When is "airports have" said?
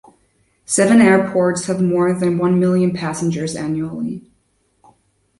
0.99-1.79